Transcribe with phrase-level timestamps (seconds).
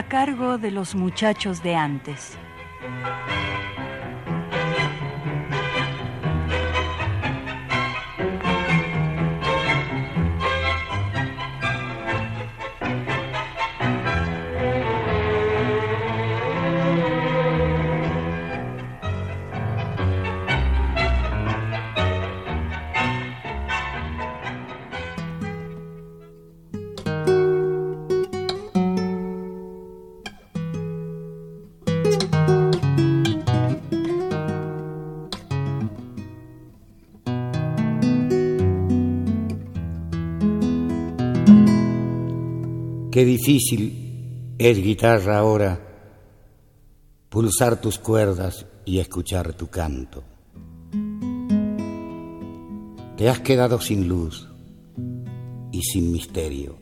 [0.00, 2.38] A cargo de los muchachos de antes.
[43.40, 45.80] Difícil es guitarra ahora
[47.30, 50.22] pulsar tus cuerdas y escuchar tu canto.
[53.16, 54.46] Te has quedado sin luz
[55.72, 56.76] y sin misterio.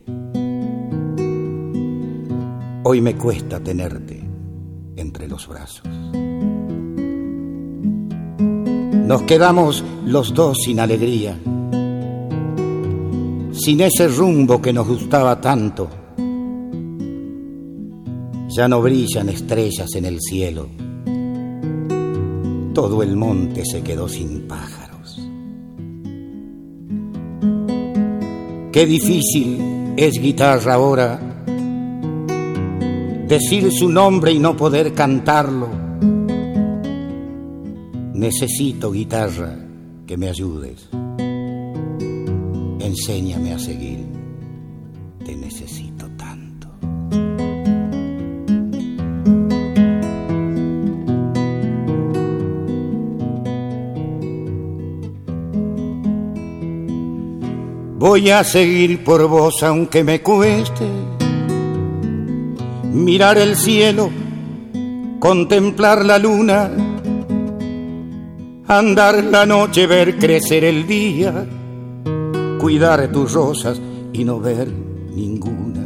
[2.83, 4.21] Hoy me cuesta tenerte
[4.97, 5.87] entre los brazos.
[9.07, 11.39] Nos quedamos los dos sin alegría,
[13.53, 15.98] sin ese rumbo que nos gustaba tanto
[18.49, 20.67] ya no brillan estrellas en el cielo.
[22.73, 25.21] Todo el monte se quedó sin pájaros.
[28.71, 31.19] Qué difícil es guitarra ahora
[33.27, 35.69] decir su nombre y no poder cantarlo.
[38.13, 39.55] Necesito guitarra
[40.07, 40.89] que me ayudes.
[42.79, 44.18] Enséñame a seguir.
[58.19, 60.85] Voy a seguir por vos aunque me cueste
[62.91, 64.09] mirar el cielo,
[65.21, 66.69] contemplar la luna,
[68.67, 71.47] andar la noche, ver crecer el día,
[72.59, 73.79] cuidar tus rosas
[74.11, 75.85] y no ver ninguna.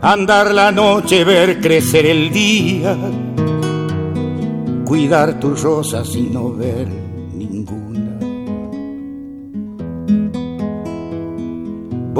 [0.00, 2.96] Andar la noche, ver crecer el día,
[4.86, 6.99] cuidar tus rosas y no ver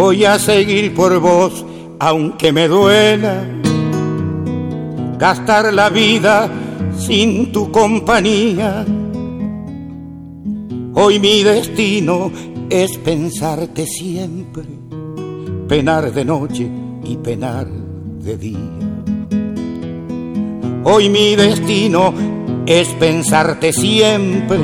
[0.01, 1.63] voy a seguir por vos,
[1.99, 3.45] aunque me duela
[5.19, 6.51] gastar la vida
[6.99, 8.87] sin tu compañía.
[10.95, 12.33] Hoy mi destino
[12.71, 14.65] es pensarte siempre,
[15.69, 16.67] penar de noche
[17.05, 18.71] y penar de día.
[20.85, 22.15] Hoy mi destino
[22.65, 24.61] es pensarte siempre,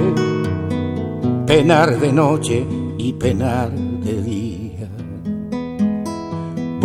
[1.47, 2.65] penar de noche
[2.97, 4.46] y penar de día.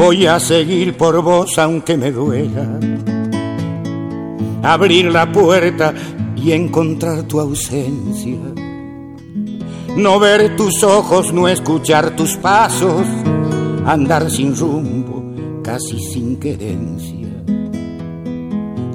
[0.01, 2.79] Voy a seguir por vos aunque me duela.
[4.63, 5.93] Abrir la puerta
[6.35, 8.39] y encontrar tu ausencia.
[9.95, 13.05] No ver tus ojos, no escuchar tus pasos.
[13.85, 17.27] Andar sin rumbo, casi sin querencia.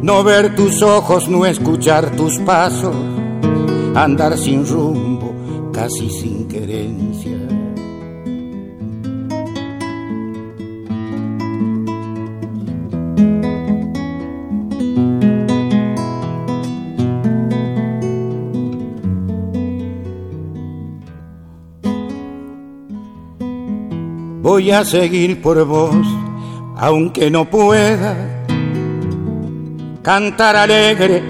[0.02, 2.96] No ver tus ojos, no escuchar tus pasos.
[3.94, 5.32] Andar sin rumbo,
[5.72, 7.55] casi sin querencia.
[24.56, 26.06] Voy a seguir por vos,
[26.78, 28.16] aunque no pueda
[30.00, 31.22] cantar alegre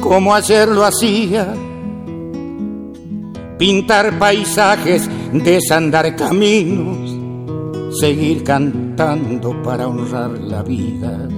[0.00, 1.52] como ayer lo hacía,
[3.58, 7.14] pintar paisajes, desandar caminos,
[8.00, 11.28] seguir cantando para honrar la vida.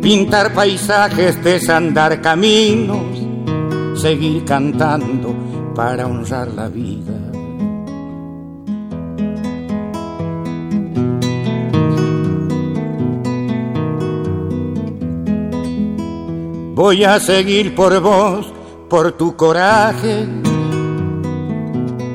[0.00, 5.34] Pintar paisajes, desandar caminos, seguir cantando
[5.74, 7.31] para honrar la vida.
[16.84, 18.52] Voy a seguir por vos,
[18.90, 20.26] por tu coraje,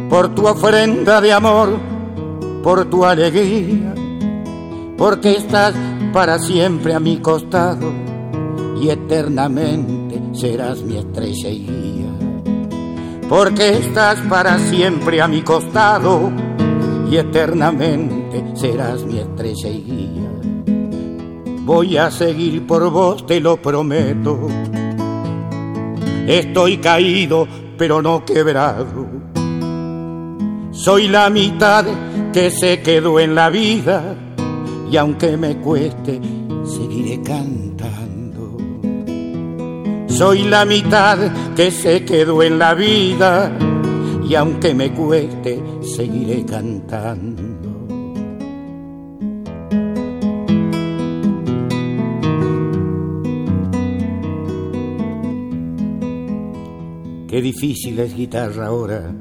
[0.09, 1.79] por tu ofrenda de amor,
[2.63, 3.95] por tu alegría,
[4.97, 5.73] porque estás
[6.11, 7.93] para siempre a mi costado
[8.81, 13.21] y eternamente serás mi estrella y guía.
[13.29, 16.29] Porque estás para siempre a mi costado
[17.09, 20.56] y eternamente serás mi estrella y guía.
[21.67, 24.47] Voy a seguir por vos, te lo prometo.
[26.25, 27.45] Estoy caído,
[27.77, 29.05] pero no quebrado.
[30.71, 31.83] Soy la mitad
[32.31, 34.15] que se quedó en la vida
[34.89, 36.21] y aunque me cueste,
[36.63, 38.55] seguiré cantando.
[40.07, 41.17] Soy la mitad
[41.53, 43.51] que se quedó en la vida
[44.25, 47.56] y aunque me cueste, seguiré cantando.
[57.37, 59.13] Qué difícil es guitarra ahora,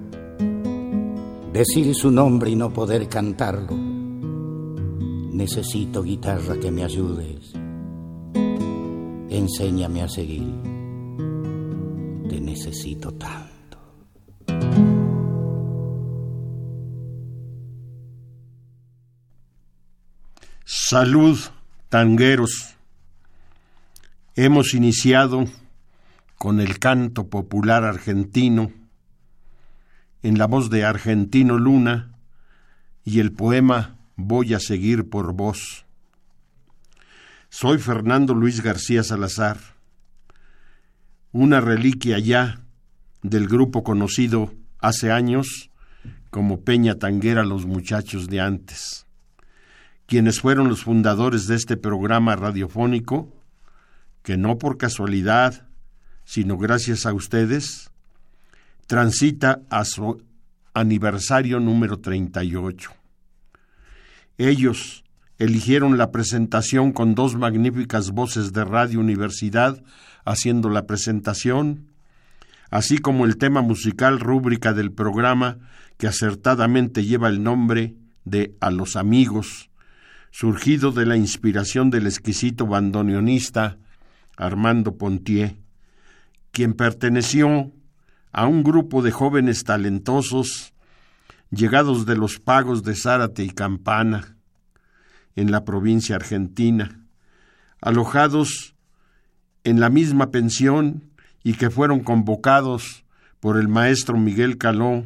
[1.53, 3.77] decir su nombre y no poder cantarlo
[5.35, 7.53] Necesito guitarra que me ayudes.
[9.29, 10.51] Enséñame a seguir.
[12.27, 13.79] Te necesito tanto.
[20.65, 21.39] Salud,
[21.91, 22.77] tangueros.
[24.35, 25.45] Hemos iniciado
[26.39, 28.71] con el canto popular argentino
[30.23, 32.13] en la voz de Argentino Luna
[33.05, 35.87] y el poema voy a seguir por vos.
[37.49, 39.59] Soy Fernando Luis García Salazar,
[41.33, 42.61] una reliquia ya
[43.23, 45.71] del grupo conocido hace años
[46.31, 49.07] como Peña Tanguera Los Muchachos de antes,
[50.07, 53.33] quienes fueron los fundadores de este programa radiofónico,
[54.23, 55.66] que no por casualidad,
[56.27, 57.91] sino gracias a ustedes,
[58.87, 60.23] transita a su
[60.75, 62.91] aniversario número 38.
[64.37, 65.05] Ellos
[65.39, 69.83] eligieron la presentación con dos magníficas voces de Radio Universidad
[70.25, 71.87] haciendo la presentación,
[72.71, 75.59] así como el tema musical rúbrica del programa
[75.97, 77.95] que acertadamente lleva el nombre
[78.25, 79.71] de A los amigos,
[80.33, 83.79] surgido de la inspiración del exquisito bandoneonista
[84.37, 85.57] Armando Pontier,
[86.57, 87.71] quien perteneció
[88.33, 90.73] a un grupo de jóvenes talentosos
[91.51, 94.39] llegados de los pagos de Zárate y Campana,
[95.35, 97.05] en la provincia argentina,
[97.83, 98.75] alojados
[99.65, 101.11] en la misma pensión
[101.45, 103.05] y que fueron convocados
[103.39, 105.05] por el maestro Miguel Caló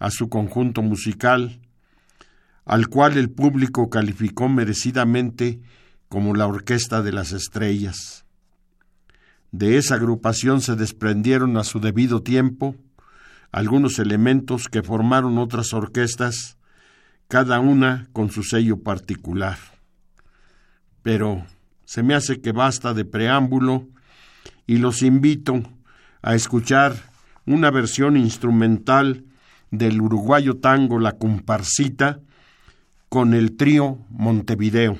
[0.00, 1.60] a su conjunto musical,
[2.64, 5.60] al cual el público calificó merecidamente
[6.08, 8.24] como la Orquesta de las Estrellas.
[9.50, 12.76] De esa agrupación se desprendieron a su debido tiempo
[13.50, 16.58] algunos elementos que formaron otras orquestas,
[17.28, 19.58] cada una con su sello particular.
[21.02, 21.46] Pero
[21.84, 23.88] se me hace que basta de preámbulo
[24.66, 25.62] y los invito
[26.20, 26.94] a escuchar
[27.46, 29.24] una versión instrumental
[29.70, 32.20] del uruguayo tango La Comparsita
[33.08, 34.98] con el trío Montevideo.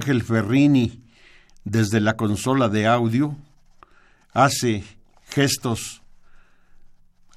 [0.00, 1.04] Ángel Ferrini,
[1.64, 3.36] desde la consola de audio,
[4.32, 4.82] hace
[5.28, 6.00] gestos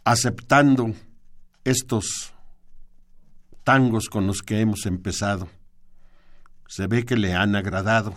[0.05, 0.93] aceptando
[1.65, 2.34] estos
[3.65, 5.50] tangos con los que hemos empezado.
[6.70, 8.15] Se ve que le han agradado.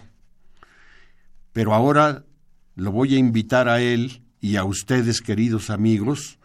[1.53, 2.23] Pero ahora
[2.77, 6.39] lo voy a invitar a él y a ustedes, queridos amigos,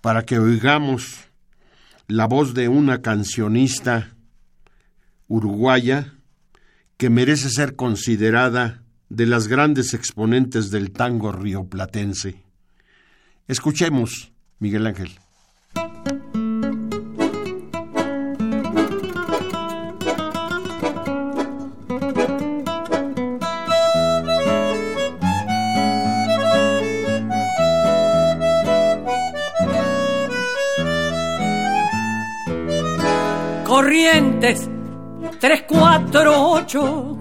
[0.00, 1.16] para que oigamos
[2.06, 4.14] la voz de una cancionista
[5.26, 6.14] uruguaya
[6.96, 12.42] que merece ser considerada de las grandes exponentes del tango rioplatense.
[13.46, 15.10] Escuchemos, Miguel Ángel.
[33.64, 34.68] Corrientes
[35.44, 37.18] 348,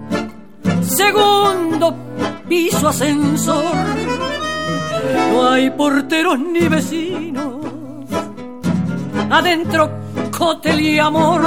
[0.82, 1.94] segundo
[2.48, 3.76] piso ascensor.
[5.30, 7.66] No hay porteros ni vecinos,
[9.30, 9.92] adentro
[10.38, 11.42] cóctel y amor.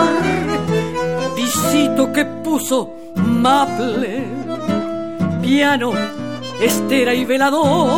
[1.35, 2.93] Visito que puso
[3.25, 4.27] maple,
[5.41, 5.93] piano,
[6.61, 7.89] estera y velador.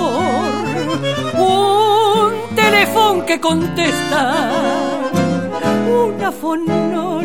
[1.37, 4.53] Un teléfono que contesta
[5.89, 6.31] una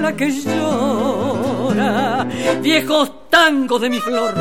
[0.03, 2.27] fonola que llora,
[2.61, 4.33] viejos tangos de mi flor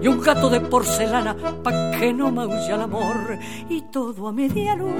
[0.00, 1.34] y un gato de porcelana
[1.64, 3.38] pa' que no maulle el amor.
[3.68, 4.94] Y todo a media luz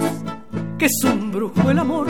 [0.79, 2.09] que es un brujo el amor.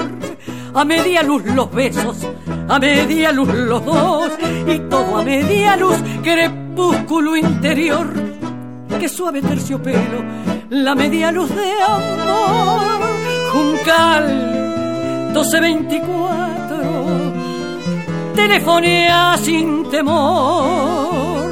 [0.75, 2.27] A media luz los besos
[2.69, 4.33] a media luz los dos.
[4.67, 8.09] Y todo a media luz crepúsculo interior
[8.99, 10.25] que suave terciopelo
[10.71, 13.01] la media luz de amor.
[13.53, 14.47] Juncal
[15.33, 16.46] 1224
[18.47, 21.51] telefonea sin temor.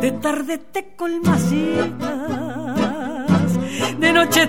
[0.00, 1.98] De tarde te colmasitas
[3.98, 4.48] de noche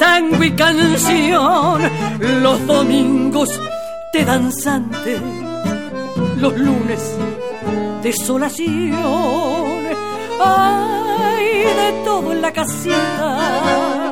[0.00, 1.82] tango y canción.
[2.42, 3.60] Los domingos
[4.12, 5.20] te danzante
[6.38, 7.16] los lunes
[8.02, 9.80] desolación.
[10.44, 11.46] Hay
[11.80, 14.02] de todo en la casita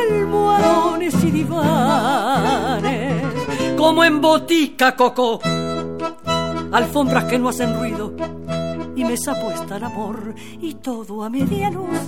[0.00, 3.22] almohadones y divanes,
[3.76, 5.40] como en botica coco,
[6.72, 8.14] alfombras que no hacen ruido
[8.94, 11.98] y mesa puesta el amor y todo a media luz,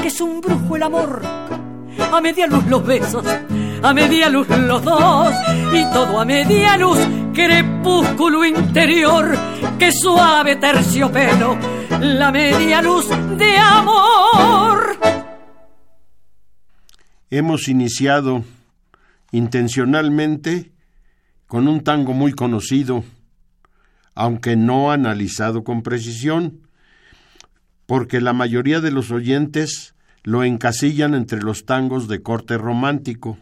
[0.00, 1.22] que es un brujo el amor,
[2.12, 3.24] a media luz los besos,
[3.82, 5.34] a media luz los dos
[5.72, 6.98] y todo a media luz,
[7.32, 9.36] crepúsculo interior,
[9.78, 11.56] que suave terciopelo,
[12.00, 13.08] la media luz
[13.38, 14.98] de amor.
[17.30, 18.44] Hemos iniciado
[19.32, 20.72] intencionalmente
[21.46, 23.04] con un tango muy conocido,
[24.16, 26.62] aunque no analizado con precisión,
[27.84, 29.94] porque la mayoría de los oyentes
[30.24, 33.38] lo encasillan entre los tangos de corte romántico,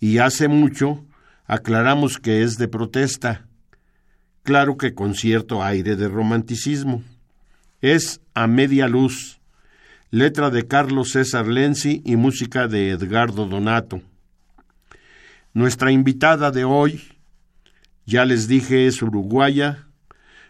[0.00, 1.04] y hace mucho
[1.46, 3.46] aclaramos que es de protesta,
[4.42, 7.02] claro que con cierto aire de romanticismo.
[7.80, 9.38] Es a media luz,
[10.10, 14.00] letra de Carlos César Lenzi y música de Edgardo Donato.
[15.52, 17.13] Nuestra invitada de hoy,
[18.06, 19.86] ya les dije, es uruguaya,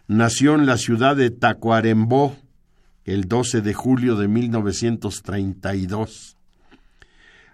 [0.06, 2.36] nació en la ciudad de Tacuarembó
[3.04, 6.36] el 12 de julio de 1932.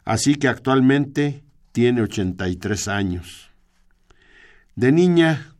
[0.04, 1.42] Así que actualmente
[1.73, 3.50] tiene 83 años.
[4.76, 5.54] De niña,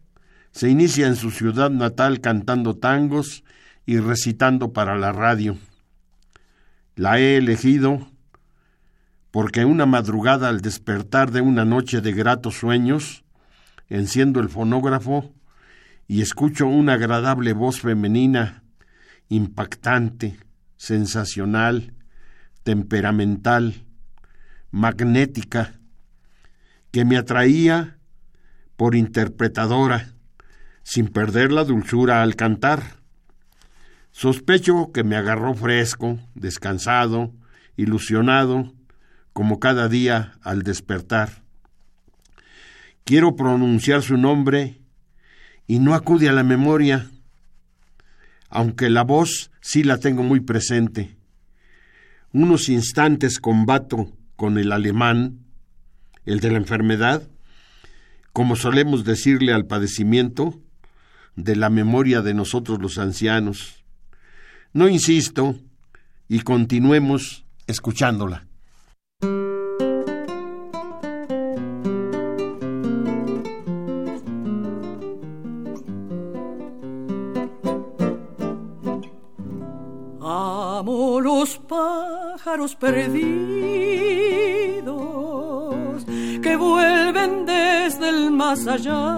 [0.53, 3.45] se inicia en su ciudad natal cantando tangos
[3.87, 5.57] y recitando para la radio.
[6.97, 8.09] La he elegido
[9.31, 13.25] porque una madrugada al despertar de una noche de gratos sueños,
[13.91, 15.35] enciendo el fonógrafo
[16.09, 18.63] y escucho una agradable voz femenina,
[19.29, 20.39] impactante,
[20.77, 21.93] sensacional,
[22.63, 23.85] temperamental,
[24.71, 25.75] magnética,
[26.91, 27.99] que me atraía
[28.77, 30.15] por interpretadora,
[30.83, 32.83] sin perder la dulzura al cantar.
[34.11, 37.33] Sospecho que me agarró fresco, descansado,
[37.77, 38.73] ilusionado,
[39.33, 41.43] como cada día al despertar.
[43.11, 44.83] Quiero pronunciar su nombre
[45.67, 47.11] y no acude a la memoria,
[48.49, 51.17] aunque la voz sí la tengo muy presente.
[52.33, 55.41] Unos instantes combato con el alemán,
[56.25, 57.29] el de la enfermedad,
[58.33, 60.61] como solemos decirle al padecimiento,
[61.35, 63.83] de la memoria de nosotros los ancianos
[64.73, 65.57] no insisto
[66.29, 68.47] y continuemos escuchándola.
[82.69, 83.25] Perdidos
[86.43, 89.15] que vuelven desde el más allá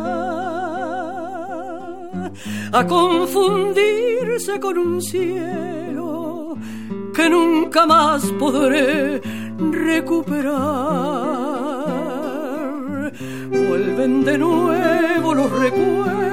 [2.73, 6.57] a confundirse con un cielo
[7.15, 9.21] que nunca más podré
[9.59, 10.53] recuperar.
[13.51, 16.31] Vuelven de nuevo los recuerdos,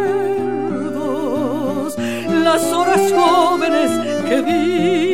[2.44, 3.90] las horas jóvenes
[4.30, 5.09] que vi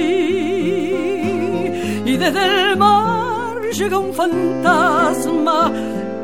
[2.25, 5.71] desde el mar llega un fantasma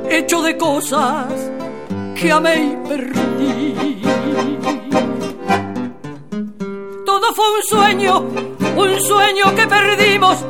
[0.10, 1.28] hecho de cosas
[2.20, 4.02] que amé y perdí.
[7.06, 8.20] Todo fue un sueño,
[8.76, 10.44] un sueño que perdimos,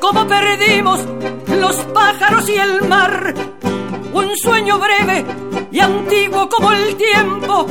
[0.00, 1.00] como perdimos
[1.60, 3.34] los pájaros y el mar.
[4.12, 5.24] Un sueño breve
[5.70, 7.66] y antiguo como el tiempo,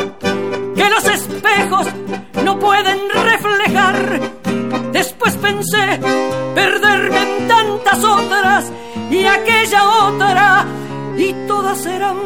[0.75, 1.87] que los espejos
[2.45, 4.38] no pueden reflejar.
[5.19, 5.99] Después pensé
[6.55, 8.71] perderme en tantas otras
[9.11, 10.65] y aquella otra,
[11.17, 12.17] y todas eran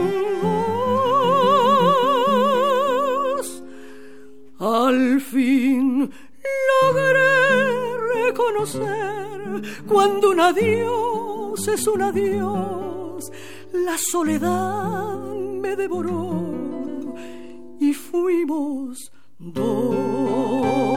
[4.60, 6.12] Al fin
[6.70, 13.32] logré reconocer cuando un adiós es un adiós.
[13.74, 15.18] La soledad
[15.64, 17.16] me devoró
[17.80, 20.93] y fuimos dos.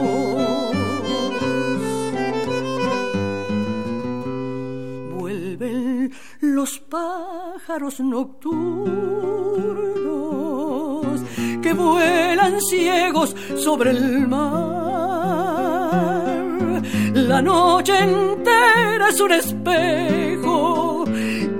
[6.57, 8.41] Los pájaros nocturnos
[11.61, 14.81] que vuelan ciegos sobre el mar.
[17.13, 21.05] La noche entera es un espejo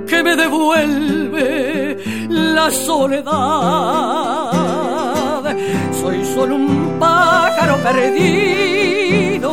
[0.08, 3.36] que me devuelve la soledad.
[6.02, 9.52] Soy solo un pájaro perdido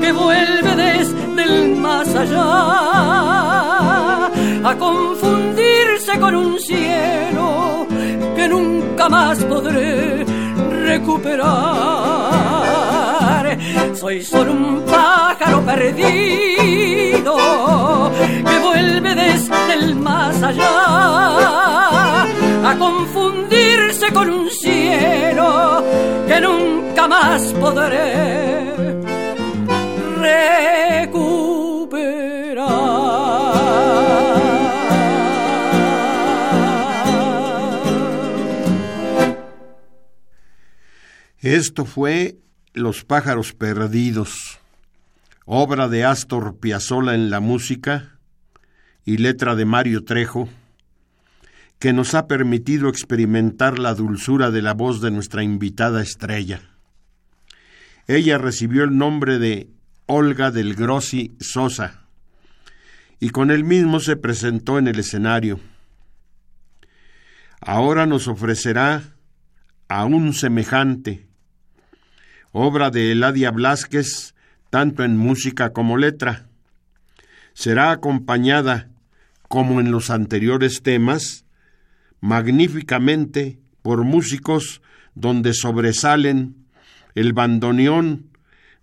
[0.00, 3.65] que vuelve desde el más allá
[4.66, 7.86] a confundirse con un cielo
[8.34, 10.26] que nunca más podré
[10.88, 11.46] recuperar.
[13.94, 17.36] Soy solo un pájaro perdido
[18.48, 22.22] que vuelve desde el más allá
[22.68, 25.84] a confundirse con un cielo
[26.26, 28.66] que nunca más podré
[41.46, 42.40] Esto fue
[42.74, 44.58] Los pájaros perdidos,
[45.44, 48.18] obra de Astor Piazzolla en la música
[49.04, 50.48] y letra de Mario Trejo,
[51.78, 56.62] que nos ha permitido experimentar la dulzura de la voz de nuestra invitada estrella.
[58.08, 59.70] Ella recibió el nombre de
[60.06, 62.08] Olga del Grossi Sosa
[63.20, 65.60] y con él mismo se presentó en el escenario.
[67.60, 69.14] Ahora nos ofrecerá
[69.86, 71.25] a un semejante,
[72.58, 74.34] obra de Eladia Blasquez,
[74.70, 76.46] tanto en música como letra.
[77.52, 78.88] Será acompañada,
[79.46, 81.44] como en los anteriores temas,
[82.20, 84.80] magníficamente por músicos
[85.14, 86.56] donde sobresalen
[87.14, 88.30] el bandoneón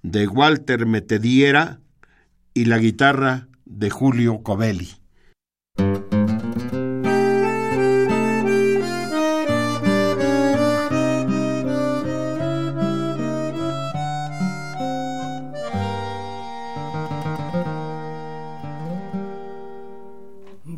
[0.04, 1.80] de Walter Metediera
[2.54, 5.03] y la guitarra de Julio Covelli.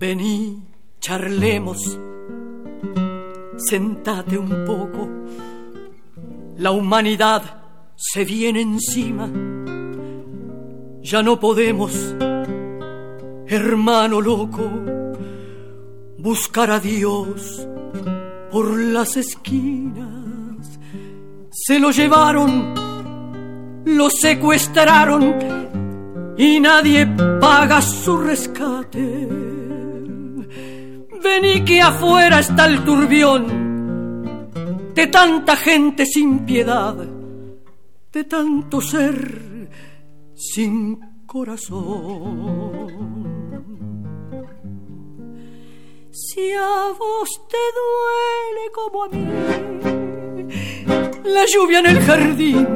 [0.08, 0.62] Vení,
[1.00, 1.82] charlemos,
[3.58, 5.10] sentate un poco.
[6.58, 7.42] La humanidad
[7.96, 9.28] se viene encima.
[11.02, 11.92] Ya no podemos,
[13.48, 14.70] hermano loco,
[16.20, 17.68] buscar a Dios
[18.52, 20.80] por las esquinas.
[21.50, 22.76] Se lo llevaron,
[23.86, 25.34] lo secuestraron
[26.38, 27.08] y nadie
[27.42, 29.55] paga su rescate
[31.26, 33.42] Vení que afuera está el turbión
[34.94, 36.96] de tanta gente sin piedad,
[38.14, 39.70] de tanto ser
[40.36, 42.86] sin corazón.
[46.12, 49.26] Si a vos te duele como a mí
[51.24, 52.68] la lluvia en el jardín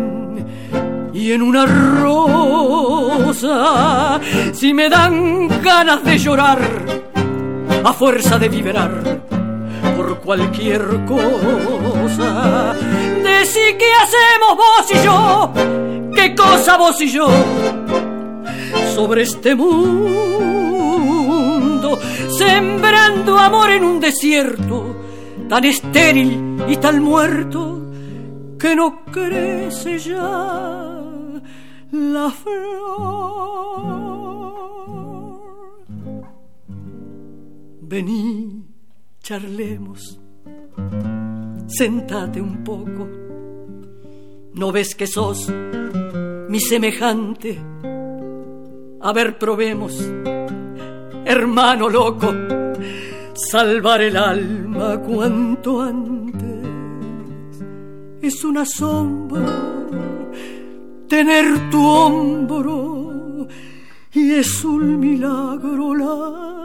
[1.14, 1.68] y en una
[2.02, 3.40] rosa,
[4.54, 7.09] si me dan ganas de llorar,
[7.84, 8.92] a fuerza de vibrar
[9.96, 12.76] por cualquier cosa.
[13.24, 15.54] Decí qué hacemos vos y yo,
[16.16, 17.28] qué cosa vos y yo,
[18.94, 19.90] sobre este mundo,
[22.38, 24.96] sembrando amor en un desierto
[25.50, 27.82] tan estéril y tan muerto
[28.60, 31.02] que no crece ya
[31.92, 34.39] la flor.
[37.90, 38.68] Vení,
[39.20, 40.22] charlemos,
[41.66, 43.10] sentate un poco.
[44.54, 45.52] ¿No ves que sos
[46.50, 47.60] mi semejante?
[49.02, 50.08] A ver, probemos,
[51.26, 52.32] hermano loco,
[53.34, 56.68] salvar el alma cuanto antes.
[58.22, 59.48] Es un asombro
[61.08, 63.48] tener tu hombro
[64.14, 66.59] y es un milagro la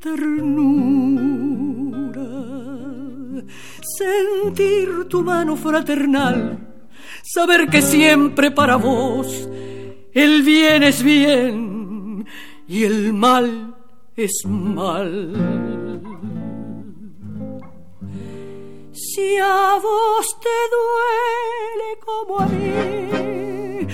[0.00, 1.88] ternura.
[3.98, 6.58] Sentir tu mano fraternal,
[7.22, 9.48] saber que siempre para vos
[10.12, 12.26] el bien es bien
[12.66, 13.74] y el mal
[14.16, 15.32] es mal.
[18.92, 23.86] Si a vos te duele como a mí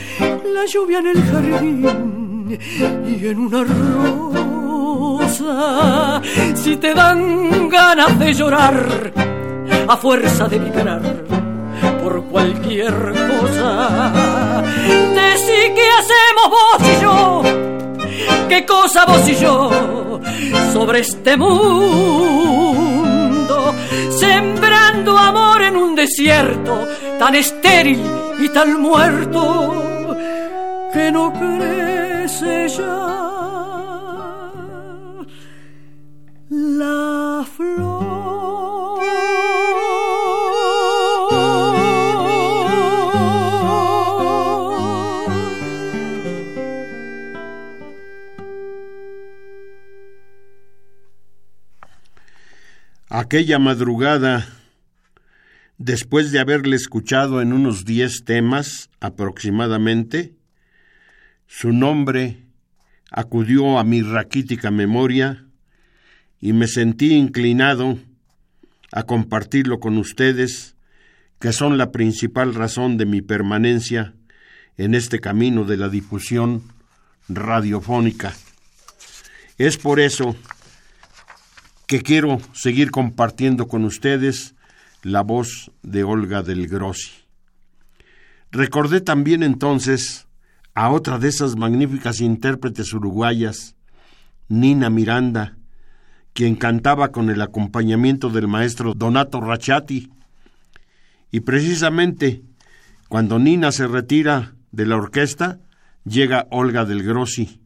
[0.55, 2.59] la lluvia en el jardín
[3.07, 3.65] y en una
[6.55, 9.13] si te dan ganas de llorar
[9.89, 11.03] a fuerza de vibrar
[12.03, 14.13] por cualquier cosa,
[15.15, 17.43] decí que hacemos vos y yo,
[18.49, 20.21] qué cosa vos y yo
[20.73, 21.55] sobre este mundo,
[24.19, 28.01] sembrando amor en un desierto tan estéril
[28.41, 29.85] y tan muerto
[30.93, 33.14] que no crece ya
[36.55, 39.03] la flor.
[53.09, 54.47] Aquella madrugada,
[55.79, 60.35] después de haberle escuchado en unos diez temas aproximadamente,
[61.49, 62.45] su nombre
[63.11, 65.45] acudió a mi raquítica memoria
[66.41, 67.99] y me sentí inclinado
[68.93, 70.77] a compartirlo con ustedes,
[71.41, 74.15] que son la principal razón de mi permanencia
[74.77, 76.63] en este camino de la difusión
[77.29, 78.35] radiofónica.
[79.59, 80.37] Es por eso
[81.87, 84.55] que quiero seguir compartiendo con ustedes
[85.03, 87.13] la voz de Olga del Grossi.
[88.51, 90.27] Recordé también entonces
[90.75, 93.77] a otra de esas magníficas intérpretes uruguayas,
[94.49, 95.57] Nina Miranda,
[96.35, 100.11] quien cantaba con el acompañamiento del maestro Donato Rachati.
[101.31, 102.43] Y precisamente
[103.09, 105.61] cuando Nina se retira de la orquesta,
[106.05, 107.61] llega Olga del Grossi,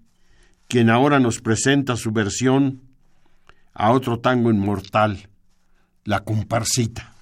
[0.68, 2.82] quien ahora nos presenta su versión
[3.72, 5.28] a otro tango inmortal,
[6.04, 7.17] La comparsita.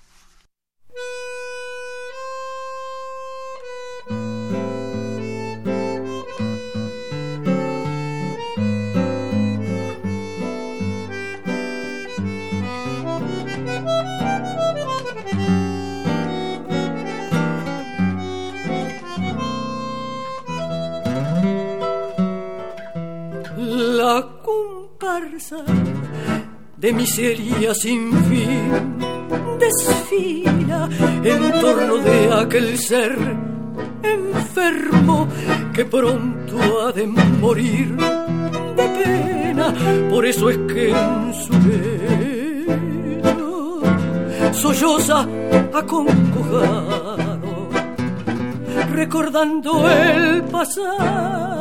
[26.77, 28.99] De miseria sin fin
[29.59, 30.89] desfila
[31.25, 33.17] en torno de aquel ser
[34.03, 35.27] enfermo
[35.73, 37.97] que pronto ha de morir
[38.77, 39.73] de pena.
[40.11, 41.53] Por eso es que en su
[43.15, 43.81] lecho
[44.53, 45.27] solloza
[45.73, 47.71] acongojado,
[48.93, 51.57] recordando el pasado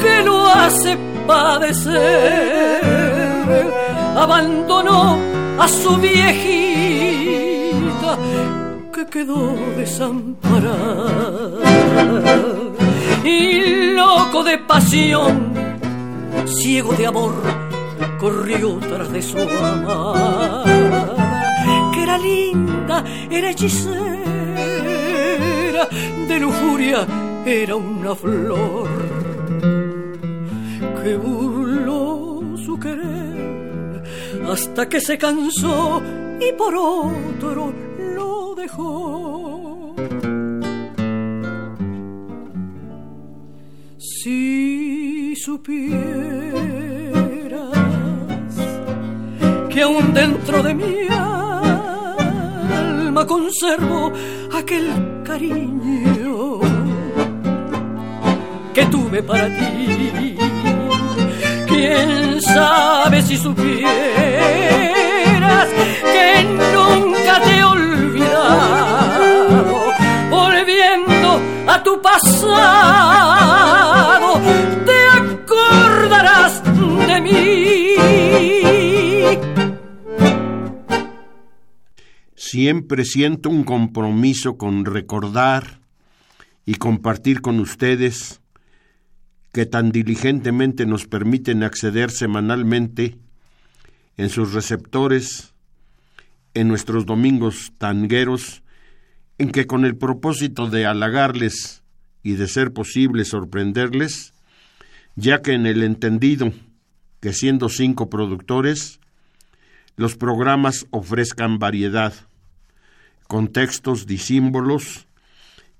[0.00, 2.80] que lo hace padecer.
[4.16, 5.18] Abandonó
[5.58, 7.38] a su viejita
[8.94, 11.60] que quedó desamparada.
[13.24, 15.52] Y loco de pasión,
[16.46, 17.34] ciego de amor,
[18.18, 20.64] corrió tras de su amada,
[21.92, 23.98] que era linda, era hechicera,
[26.28, 27.06] de lujuria
[27.44, 29.07] era una flor
[31.16, 34.02] burló su querer
[34.50, 36.02] hasta que se cansó
[36.40, 37.72] y por otro
[38.14, 39.94] lo dejó.
[43.98, 45.98] Si supieras
[49.68, 54.12] que aún dentro de mi alma conservo
[54.56, 56.60] aquel cariño
[58.74, 60.47] que tuve para ti.
[61.78, 63.88] Quién sabe si supieras
[66.02, 66.42] que
[66.74, 69.12] nunca te he olvidado,
[70.28, 73.20] volviendo a tu pasado,
[74.84, 77.94] te acordarás de mí.
[82.34, 85.78] Siempre siento un compromiso con recordar
[86.66, 88.40] y compartir con ustedes
[89.58, 93.18] que tan diligentemente nos permiten acceder semanalmente
[94.16, 95.52] en sus receptores,
[96.54, 98.62] en nuestros domingos tangueros,
[99.36, 101.82] en que con el propósito de halagarles
[102.22, 104.32] y de ser posible sorprenderles,
[105.16, 106.52] ya que en el entendido
[107.18, 109.00] que siendo cinco productores,
[109.96, 112.14] los programas ofrezcan variedad,
[113.26, 115.07] contextos disímbolos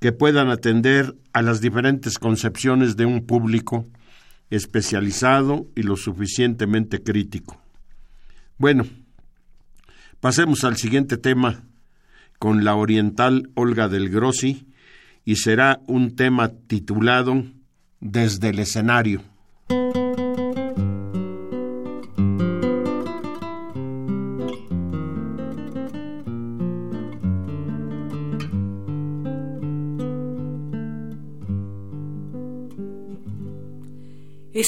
[0.00, 3.87] que puedan atender a las diferentes concepciones de un público
[4.50, 7.61] especializado y lo suficientemente crítico.
[8.56, 8.87] Bueno,
[10.20, 11.62] pasemos al siguiente tema
[12.38, 14.66] con la oriental Olga del Grossi
[15.24, 17.44] y será un tema titulado
[18.00, 19.22] Desde el escenario.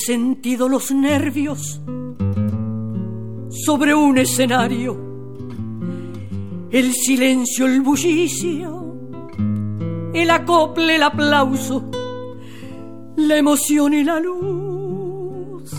[0.04, 1.80] Sentido los nervios
[3.50, 4.96] sobre un escenario,
[6.70, 8.96] el silencio, el bullicio,
[10.14, 11.90] el acople, el aplauso,
[13.16, 15.72] la emoción y la luz,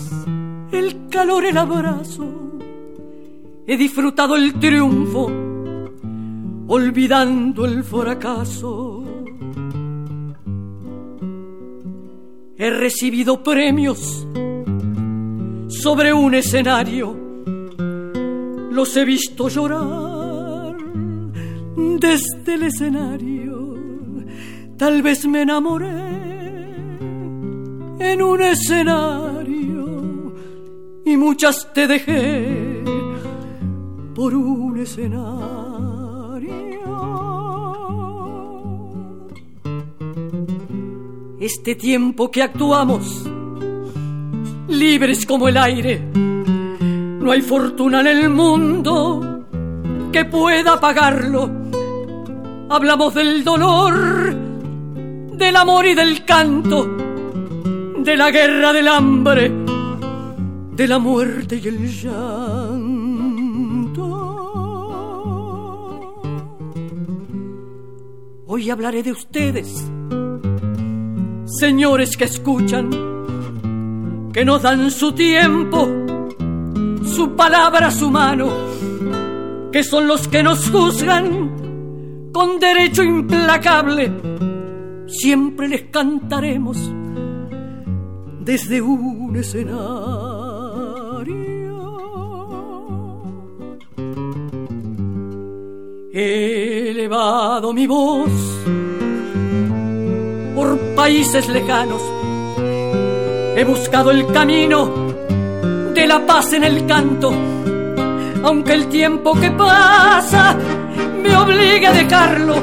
[0.72, 2.26] el calor, el abrazo.
[3.66, 5.30] He disfrutado el triunfo,
[6.68, 9.21] olvidando el fracaso.
[12.62, 14.24] He recibido premios.
[15.66, 17.12] Sobre un escenario,
[18.70, 20.76] los he visto llorar.
[21.98, 23.76] Desde el escenario,
[24.76, 26.12] tal vez me enamoré.
[27.98, 30.32] En un escenario
[31.04, 32.84] y muchas te dejé
[34.14, 35.61] por un escenario.
[41.42, 43.28] Este tiempo que actuamos,
[44.68, 46.00] libres como el aire.
[46.14, 49.44] No hay fortuna en el mundo
[50.12, 51.50] que pueda pagarlo.
[52.70, 54.36] Hablamos del dolor,
[55.32, 56.88] del amor y del canto,
[57.98, 59.52] de la guerra, del hambre,
[60.76, 63.32] de la muerte y el llanto.
[68.46, 69.91] Hoy hablaré de ustedes
[71.58, 72.90] señores que escuchan,
[74.32, 75.88] que nos dan su tiempo,
[77.04, 78.48] su palabra, su mano,
[79.70, 84.12] que son los que nos juzgan con derecho implacable.
[85.06, 86.78] Siempre les cantaremos
[88.40, 89.72] desde un escenario.
[96.14, 98.30] Elevado mi voz
[101.02, 102.00] países lejanos.
[103.56, 104.78] He buscado el camino
[105.92, 107.32] de la paz en el canto,
[108.44, 110.56] aunque el tiempo que pasa
[111.20, 112.54] me obligue a dejarlo.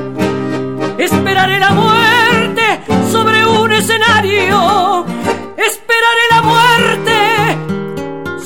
[0.98, 2.66] Esperaré la muerte
[3.12, 5.06] sobre un escenario,
[5.58, 7.18] esperaré la muerte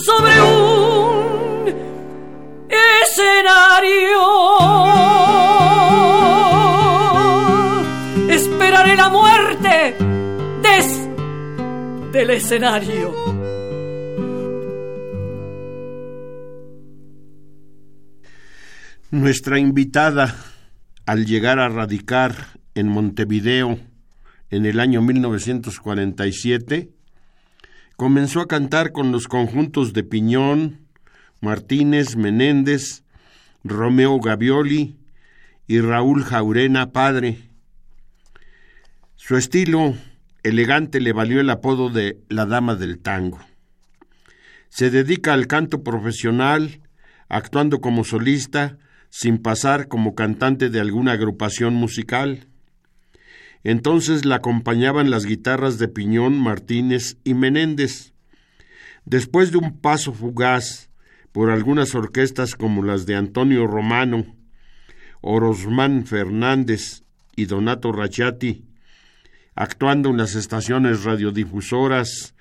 [0.08, 1.68] sobre un
[3.04, 4.43] escenario.
[12.14, 13.12] Desde el escenario.
[19.10, 20.36] Nuestra invitada,
[21.08, 22.36] al llegar a radicar
[22.76, 23.80] en Montevideo
[24.52, 26.92] en el año 1947,
[27.96, 30.82] comenzó a cantar con los conjuntos de Piñón,
[31.42, 33.04] Martínez, Menéndez,
[33.64, 34.98] Romeo Gavioli
[35.66, 37.50] y Raúl Jaurena Padre,
[39.16, 39.96] su estilo
[40.44, 43.40] elegante le valió el apodo de la Dama del Tango.
[44.70, 46.82] Se dedica al canto profesional,
[47.30, 48.78] actuando como solista,
[49.10, 52.48] sin pasar como cantante de alguna agrupación musical.
[53.64, 58.14] Entonces la acompañaban las guitarras de Piñón, Martínez y Menéndez.
[59.06, 60.90] Después de un paso fugaz
[61.32, 64.26] por algunas orquestas como las de Antonio Romano,
[65.22, 67.04] Orosmán Fernández
[67.36, 68.66] y Donato Rachati,
[69.56, 72.34] actuando en las estaciones radiodifusoras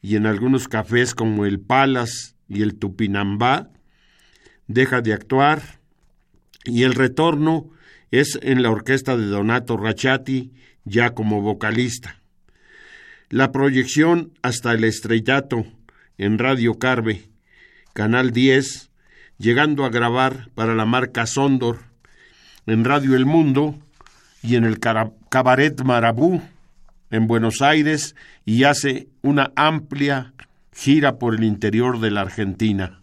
[0.00, 3.70] y en algunos cafés como el Palas y el Tupinambá,
[4.66, 5.62] deja de actuar
[6.64, 7.70] y el retorno
[8.10, 10.52] es en la orquesta de Donato Rachati
[10.84, 12.20] ya como vocalista.
[13.30, 15.64] La proyección hasta el estrellato
[16.18, 17.30] en Radio Carve,
[17.94, 18.90] Canal 10,
[19.38, 21.78] llegando a grabar para la marca Sondor
[22.66, 23.78] en Radio El Mundo
[24.42, 26.42] y en el Cabaret Marabú
[27.12, 30.32] en Buenos Aires y hace una amplia
[30.72, 33.02] gira por el interior de la Argentina.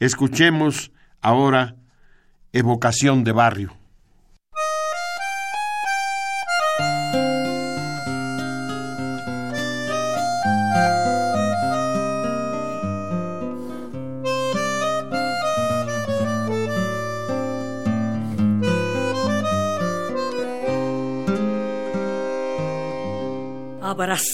[0.00, 1.74] Escuchemos ahora
[2.52, 3.76] Evocación de Barrio.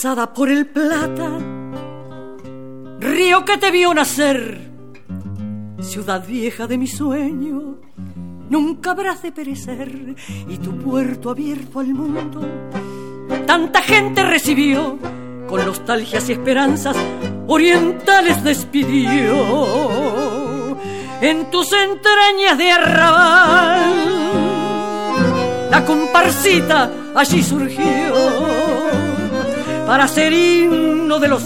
[0.03, 1.29] Por el plata,
[3.01, 4.71] río que te vio nacer,
[5.81, 7.77] ciudad vieja de mi sueño,
[8.49, 10.17] nunca habrás de perecer,
[10.49, 12.41] y tu puerto abierto al mundo,
[13.47, 14.97] tanta gente recibió,
[15.47, 16.97] con nostalgias y esperanzas
[17.47, 19.37] orientales despidió,
[21.21, 23.93] en tus entrañas de arrabal,
[25.71, 28.60] la comparsita allí surgió
[29.91, 31.43] para ser himno de los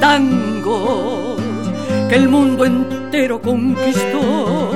[0.00, 1.38] tangos
[2.08, 4.70] que el mundo entero conquistó.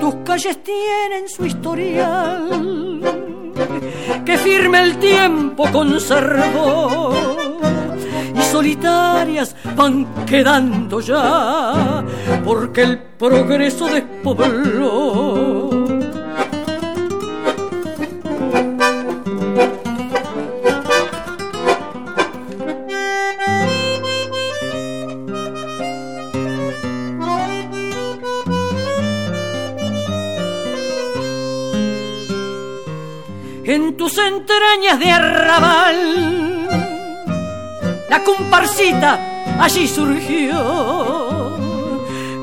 [0.00, 3.02] Tus calles tienen su historial
[4.24, 7.12] que firme el tiempo conservó
[8.34, 12.02] y solitarias van quedando ya
[12.46, 15.47] porque el progreso despobló
[34.28, 36.68] entrañas de arrabal.
[38.08, 39.18] La comparsita
[39.58, 41.58] allí surgió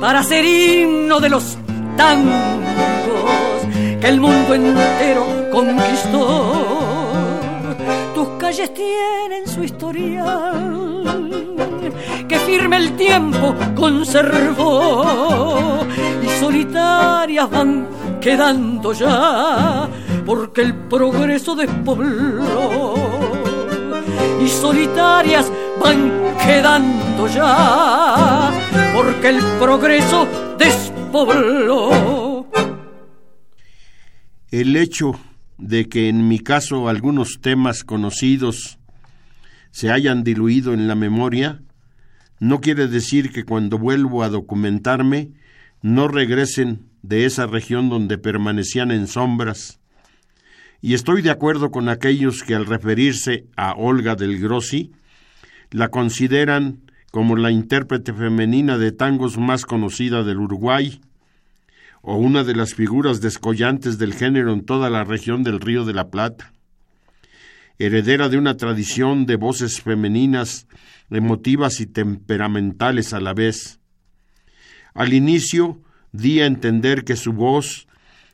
[0.01, 1.57] para ser himno de los
[1.95, 2.33] tangos
[4.01, 6.53] que el mundo entero conquistó.
[8.13, 10.85] Tus calles tienen su historial
[12.27, 15.05] que firme el tiempo conservó
[16.23, 17.87] y solitarias van
[18.19, 19.87] quedando ya
[20.25, 22.95] porque el progreso despobló
[24.43, 26.11] y solitarias van
[26.45, 28.51] quedando ya
[28.93, 32.45] porque el progreso despobló.
[34.51, 35.19] El hecho
[35.57, 38.79] de que en mi caso algunos temas conocidos
[39.71, 41.61] se hayan diluido en la memoria
[42.39, 45.31] no quiere decir que cuando vuelvo a documentarme
[45.81, 49.79] no regresen de esa región donde permanecían en sombras
[50.81, 54.91] y estoy de acuerdo con aquellos que al referirse a Olga del Grossi
[55.71, 60.99] la consideran como la intérprete femenina de tangos más conocida del Uruguay,
[62.01, 65.93] o una de las figuras descollantes del género en toda la región del Río de
[65.93, 66.53] la Plata.
[67.79, 70.67] Heredera de una tradición de voces femeninas
[71.09, 73.79] emotivas y temperamentales a la vez.
[74.93, 77.87] Al inicio di a entender que su voz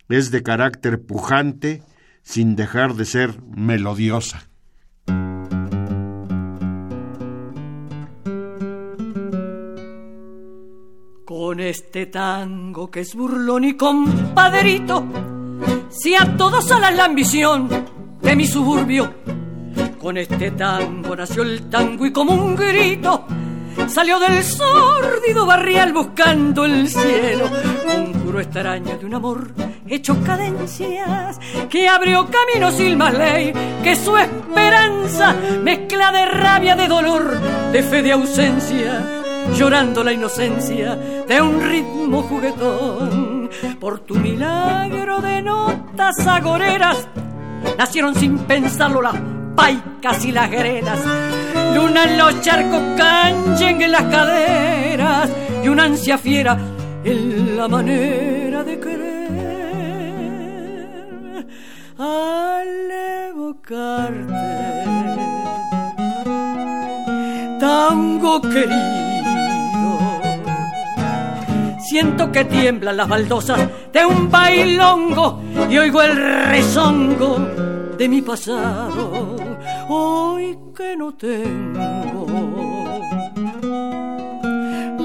[0.09, 1.81] es de carácter pujante
[2.21, 4.47] sin dejar de ser melodiosa.
[11.25, 15.05] Con este tango que es burlón y compadrito,
[15.89, 17.69] si a todos sala la ambición
[18.21, 19.13] de mi suburbio,
[19.99, 23.25] con este tango nació el tango y como un grito
[23.87, 27.49] salió del sórdido barrial buscando el cielo,
[27.85, 29.51] conjuró esta araña de un amor
[29.87, 33.51] hecho cadencias, que abrió camino sin más ley
[33.83, 37.39] que su esperanza, mezcla de rabia, de dolor,
[37.71, 39.21] de fe, de ausencia,
[39.53, 43.49] llorando la inocencia de un ritmo juguetón.
[43.79, 47.07] Por tu milagro de notas agoreras,
[47.77, 49.15] nacieron sin pensarlo las
[49.55, 50.99] paicas y las grenas.
[51.75, 55.29] Luna en los charcos, canchen en las caderas
[55.63, 56.57] y una ansia fiera
[57.03, 59.11] en la manera de querer
[61.97, 62.91] al
[63.29, 64.71] evocarte.
[67.59, 69.99] Tango querido,
[71.79, 73.59] siento que tiemblan las baldosas
[73.93, 77.37] de un bailongo y oigo el rezongo
[78.01, 79.35] de mi pasado
[79.87, 82.25] hoy que no tengo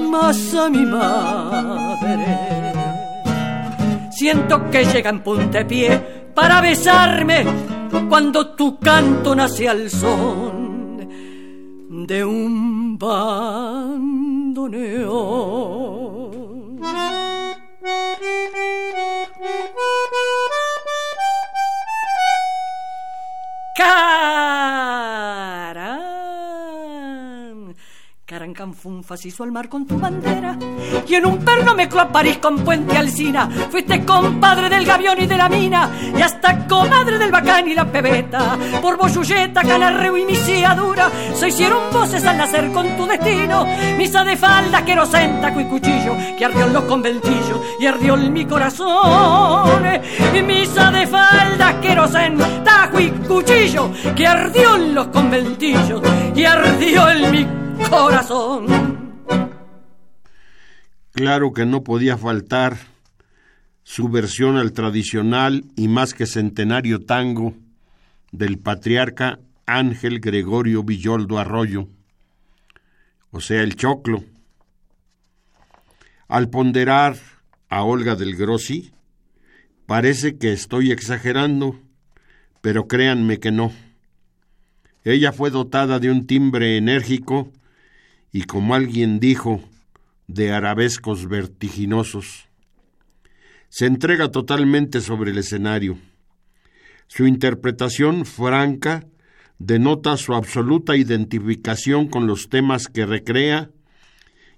[0.09, 2.25] más a mi madre.
[4.09, 5.99] Siento que llega en puntapié
[6.33, 7.45] para besarme
[8.09, 11.07] cuando tu canto nace al son
[12.07, 14.17] de un bandoneón.
[23.77, 24.36] God
[28.87, 30.57] Canfunfas hizo al mar con tu bandera
[31.05, 33.49] y en un perno mezcló a París con Puente Alcina.
[33.69, 37.83] Fuiste compadre del gavión y de la mina y hasta comadre del bacán y la
[37.83, 38.57] pebeta.
[38.81, 43.65] Por Boyulleta, Canarreo y misiadura se hicieron voces al nacer con tu destino.
[43.97, 48.45] Misa de falda, querosenta, y cuchillo que ardió en los conventillos y ardió en mi
[48.45, 49.83] corazón.
[50.33, 56.01] Y misa de falda, querosenta, y cuchillo que ardió en los conventillos
[56.33, 58.65] y ardió en mi corazón corazón.
[61.11, 62.77] Claro que no podía faltar
[63.83, 67.55] su versión al tradicional y más que centenario tango
[68.31, 71.87] del patriarca Ángel Gregorio Villoldo Arroyo,
[73.31, 74.23] o sea, el choclo.
[76.27, 77.17] Al ponderar
[77.69, 78.91] a Olga del Grossi,
[79.85, 81.79] parece que estoy exagerando,
[82.61, 83.71] pero créanme que no.
[85.03, 87.51] Ella fue dotada de un timbre enérgico
[88.31, 89.61] y como alguien dijo,
[90.27, 92.47] de arabescos vertiginosos.
[93.69, 95.97] Se entrega totalmente sobre el escenario.
[97.07, 99.05] Su interpretación franca
[99.59, 103.71] denota su absoluta identificación con los temas que recrea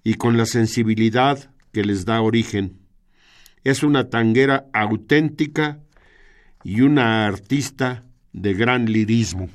[0.03, 2.79] y con la sensibilidad que les da origen.
[3.63, 5.79] Es una tanguera auténtica
[6.63, 9.49] y una artista de gran lirismo.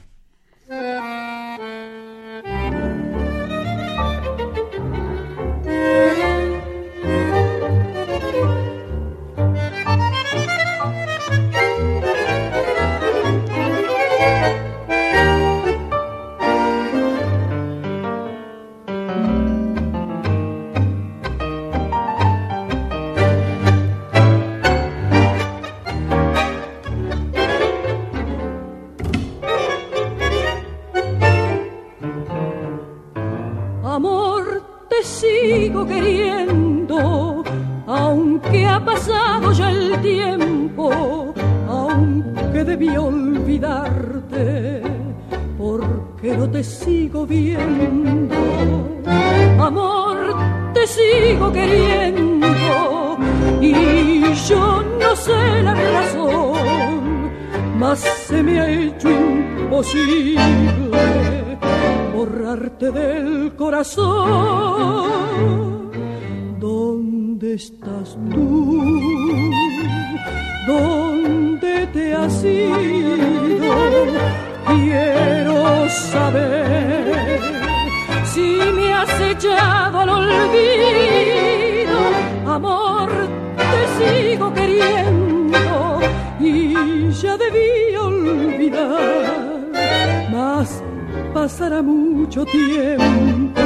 [91.34, 93.60] Pasará mucho tiempo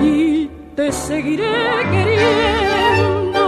[0.00, 1.52] y te seguiré
[1.90, 3.44] queriendo.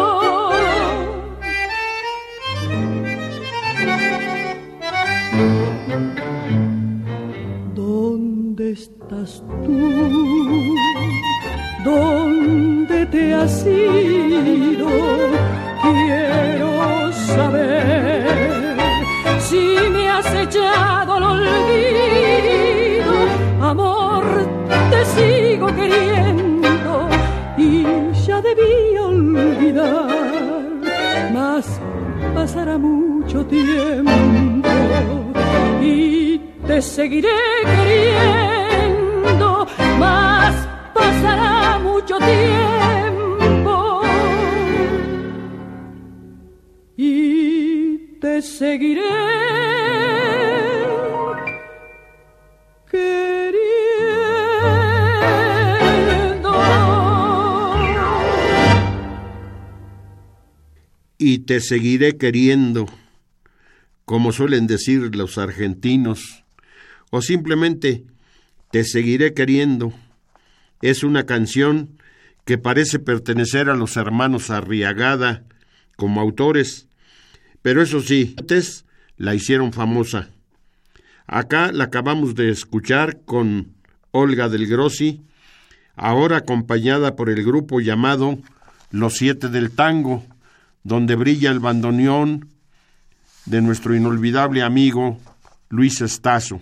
[7.74, 10.74] ¿Dónde estás tú?
[11.84, 14.01] ¿Dónde te has ido?
[25.04, 27.08] Sigo queriendo
[27.56, 27.84] y
[28.26, 30.08] ya debí olvidar,
[31.32, 31.80] mas
[32.34, 34.10] pasará mucho tiempo
[35.82, 37.28] y te seguiré
[37.76, 39.66] queriendo,
[39.98, 40.54] mas
[40.94, 44.02] pasará mucho tiempo
[46.96, 49.51] y te seguiré
[61.24, 62.86] y te seguiré queriendo,
[64.04, 66.42] como suelen decir los argentinos,
[67.10, 68.02] o simplemente
[68.72, 69.92] te seguiré queriendo.
[70.80, 71.96] Es una canción
[72.44, 75.44] que parece pertenecer a los hermanos Arriagada
[75.94, 76.88] como autores,
[77.62, 78.84] pero eso sí, antes
[79.16, 80.28] la hicieron famosa.
[81.28, 83.74] Acá la acabamos de escuchar con
[84.10, 85.22] Olga del Grossi,
[85.94, 88.40] ahora acompañada por el grupo llamado
[88.90, 90.26] Los Siete del Tango,
[90.84, 92.48] donde brilla el bandoneón
[93.46, 95.18] de nuestro inolvidable amigo
[95.68, 96.60] Luis Estazo.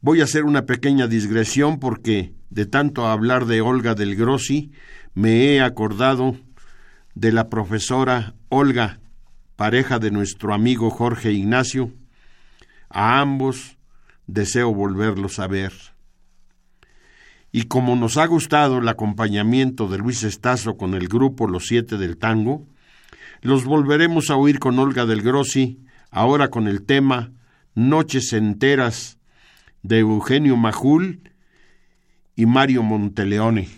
[0.00, 4.70] Voy a hacer una pequeña digresión porque de tanto hablar de Olga del Grossi
[5.14, 6.36] me he acordado
[7.14, 9.00] de la profesora Olga,
[9.56, 11.92] pareja de nuestro amigo Jorge Ignacio.
[12.90, 13.78] A ambos
[14.26, 15.72] deseo volverlos a ver.
[17.56, 21.98] Y como nos ha gustado el acompañamiento de Luis Estazo con el grupo Los Siete
[21.98, 22.66] del Tango,
[23.42, 25.78] los volveremos a oír con Olga del Grossi,
[26.10, 27.30] ahora con el tema
[27.76, 29.18] Noches enteras
[29.84, 31.30] de Eugenio Majul
[32.34, 33.68] y Mario Monteleone.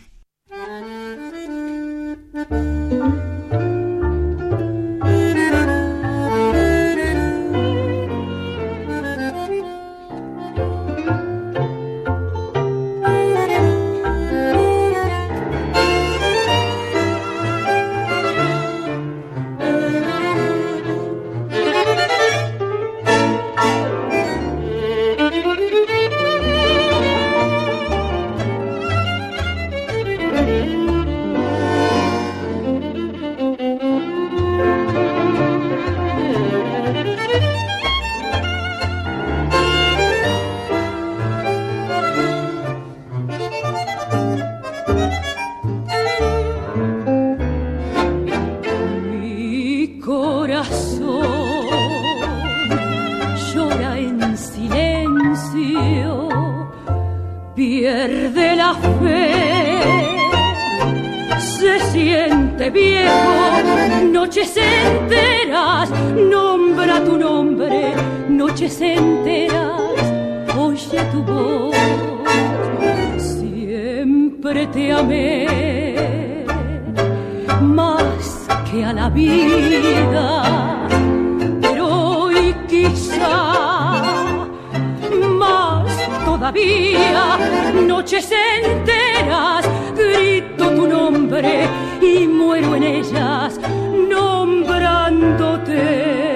[74.46, 76.44] siempre te amé
[77.62, 80.86] más que a la vida,
[81.60, 84.04] pero hoy quizá
[85.36, 85.90] más
[86.24, 87.38] todavía,
[87.88, 88.30] noches
[88.62, 91.66] enteras grito tu nombre
[92.00, 93.58] y muero en ellas
[94.08, 96.35] nombrándote.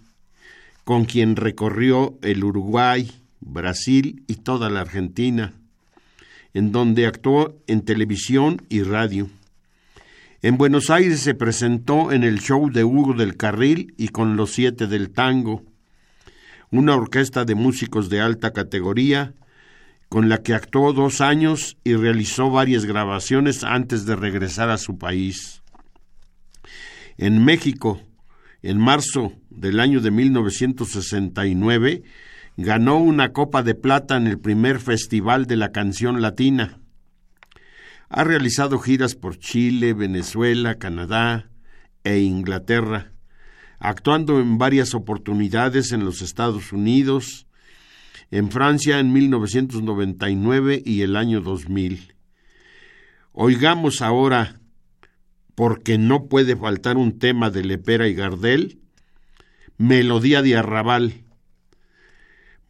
[0.83, 5.53] con quien recorrió el Uruguay, Brasil y toda la Argentina,
[6.53, 9.29] en donde actuó en televisión y radio.
[10.41, 14.51] En Buenos Aires se presentó en el show de Hugo del Carril y con los
[14.51, 15.63] siete del tango,
[16.71, 19.33] una orquesta de músicos de alta categoría
[20.11, 24.97] con la que actuó dos años y realizó varias grabaciones antes de regresar a su
[24.97, 25.61] país.
[27.17, 28.01] En México,
[28.61, 32.03] en marzo del año de 1969,
[32.57, 36.79] ganó una copa de plata en el primer Festival de la Canción Latina.
[38.09, 41.49] Ha realizado giras por Chile, Venezuela, Canadá
[42.03, 43.11] e Inglaterra,
[43.79, 47.47] actuando en varias oportunidades en los Estados Unidos,
[48.31, 52.15] en Francia en 1999 y el año 2000.
[53.33, 54.59] Oigamos ahora,
[55.55, 58.80] porque no puede faltar un tema de Lepera y Gardel,
[59.81, 61.23] Melodía de Arrabal,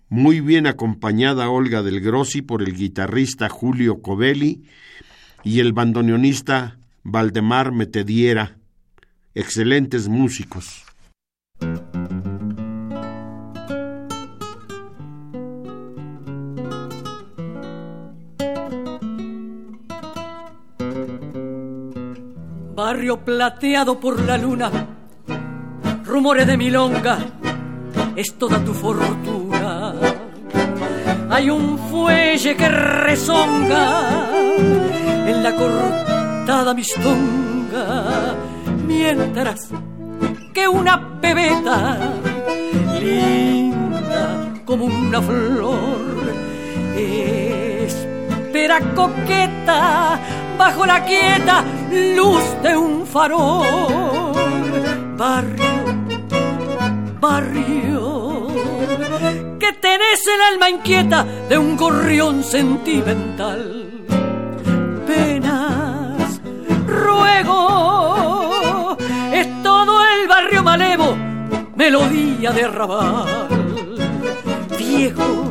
[0.07, 4.63] muy bien acompañada Olga del Grossi por el guitarrista Julio Covelli
[5.43, 8.55] y el bandoneonista Valdemar Metediera,
[9.35, 10.85] excelentes músicos.
[22.73, 25.00] barrio plateado por la luna,
[26.11, 27.19] rumores de milonga,
[28.17, 29.93] es toda tu fortuna.
[31.29, 34.29] hay un fuelle que rezonga
[35.25, 38.35] en la cortada mistonga,
[38.85, 39.69] mientras
[40.53, 41.97] que una pebeta
[42.99, 46.33] linda como una flor
[46.93, 50.19] espera coqueta
[50.57, 51.63] bajo la quieta
[52.17, 54.33] luz de un farol.
[55.17, 56.00] Barrio,
[57.21, 58.47] barrio,
[59.59, 63.87] que tenés el alma inquieta de un gorrión sentimental.
[65.05, 66.41] Penas,
[66.87, 68.17] ruego,
[69.31, 71.15] es todo el barrio malevo,
[71.75, 73.47] melodía de arrabal.
[74.79, 75.43] Viejo,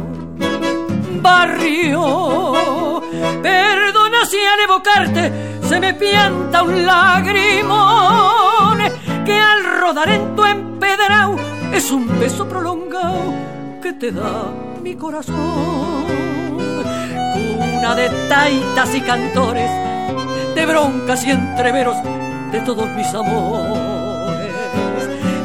[1.23, 3.01] barrio,
[3.43, 5.33] perdona si al evocarte
[5.68, 8.79] se me pianta un lagrimón
[9.25, 13.33] que al rodar en tu empedrado es un beso prolongado
[13.83, 14.53] que te da
[14.83, 16.07] mi corazón.
[17.79, 19.71] Una de taitas y cantores,
[20.55, 21.97] de broncas y entreveros
[22.53, 24.51] de todos mis amores.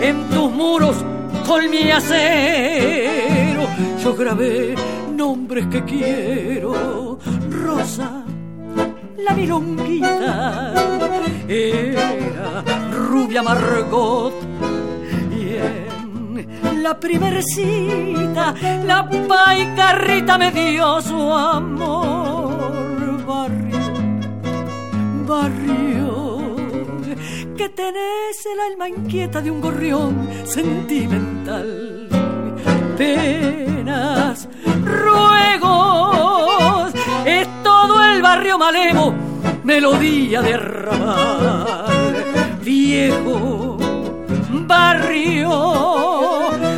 [0.01, 0.95] En tus muros
[1.47, 3.67] con mi acero
[4.03, 4.75] yo grabé
[5.15, 7.19] nombres que quiero.
[7.49, 8.23] Rosa,
[9.17, 10.73] la milonguita,
[11.47, 14.33] era rubia Margot.
[16.85, 18.53] La primer cita,
[18.85, 23.25] la paicarrita me dio su amor.
[23.25, 23.79] Barrio,
[25.25, 26.55] barrio,
[27.57, 32.07] que tenés el alma inquieta de un gorrión sentimental.
[32.95, 34.47] Penas,
[34.83, 36.93] ruegos,
[37.25, 39.11] es todo el barrio malevo,
[39.63, 41.87] melodía de arrabal.
[42.61, 43.75] Viejo
[44.67, 45.49] barrio,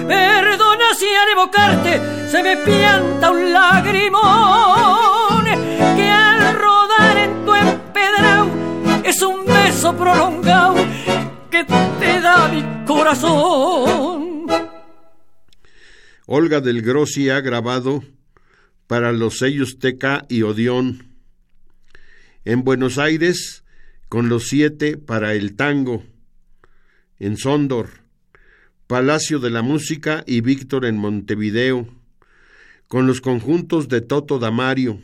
[0.07, 5.45] perdona si al evocarte se me pianta un lagrimón
[5.95, 8.49] que al rodar en tu empedrado
[9.03, 10.75] es un beso prolongado
[11.51, 14.47] que te da mi corazón.
[16.25, 18.03] Olga del Grossi ha grabado
[18.87, 21.07] para los sellos Teca y Odeón.
[22.45, 23.63] En Buenos Aires,
[24.09, 26.03] con los siete para el tango.
[27.19, 28.06] En Sondor,
[28.87, 31.89] Palacio de la Música y Víctor en Montevideo.
[32.87, 35.01] Con los conjuntos de Toto Damario,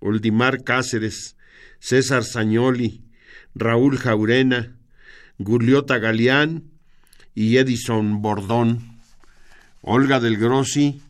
[0.00, 1.34] Oldimar Cáceres,
[1.78, 3.00] César Sañoli,
[3.54, 4.76] Raúl Jaurena,
[5.38, 6.64] Guliota Galeán
[7.34, 8.98] y Edison Bordón.
[9.80, 11.00] Olga del Grossi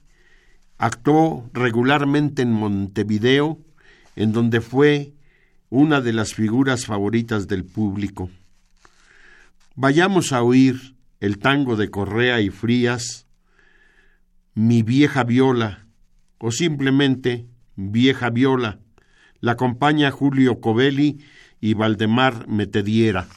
[0.79, 3.59] actuó regularmente en Montevideo,
[4.15, 5.13] en donde fue
[5.71, 8.31] una de las figuras favoritas del público.
[9.75, 13.29] Vayamos a oír el tango de Correa y Frías,
[14.55, 15.87] Mi vieja viola,
[16.39, 17.47] o simplemente
[17.77, 18.81] Vieja viola.
[19.39, 21.25] La acompaña Julio Covelli
[21.61, 23.29] y Valdemar Metediera.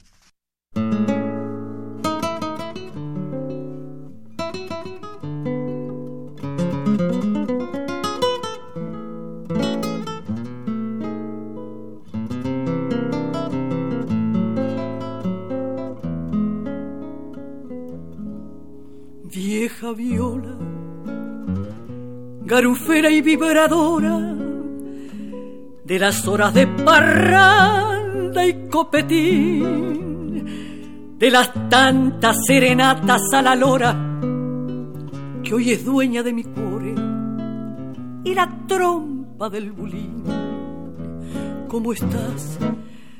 [22.87, 24.35] Y vibradora
[25.83, 30.45] de las horas de parranda y copetín,
[31.17, 33.95] de las tantas serenatas a la lora
[35.43, 36.93] que hoy es dueña de mi cuore
[38.23, 40.23] y la trompa del bulín.
[41.67, 42.59] ¿Cómo estás?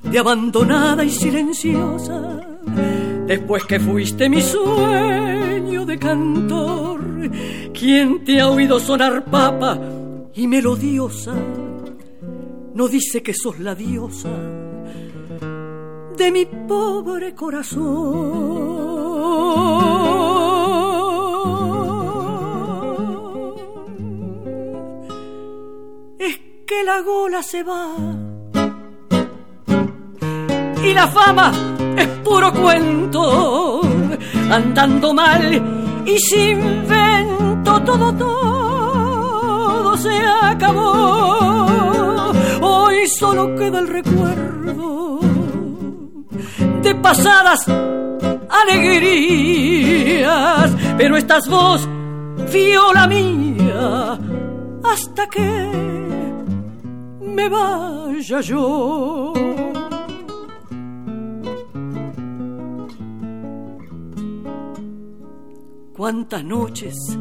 [0.04, 2.40] De abandonada y silenciosa,
[3.26, 6.85] después que fuiste mi sueño de cantor.
[7.74, 9.80] ¿Quién te ha oído sonar papa
[10.34, 11.34] y melodiosa?
[12.74, 14.30] No dice que sos la diosa
[16.18, 17.86] de mi pobre corazón.
[26.20, 27.96] Es que la gola se va
[30.84, 31.52] y la fama
[31.98, 33.82] es puro cuento,
[34.50, 35.62] andando mal
[36.06, 42.32] y sin vento todo, todo se acabó.
[42.62, 45.20] Hoy solo queda el recuerdo
[46.82, 47.66] de pasadas
[48.64, 49.52] alegrías,
[50.98, 51.88] pero estás vos,
[52.52, 54.18] viola mía,
[54.84, 55.70] hasta que
[57.22, 59.35] me vaya yo.
[65.96, 67.18] Cuántas noches